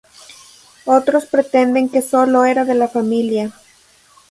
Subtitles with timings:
[0.85, 3.53] Otros pretenden que sólo era de la familia.